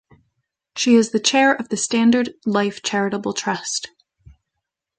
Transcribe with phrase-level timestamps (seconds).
[0.75, 3.91] She is Chair of the Standard Life Charitable Trust.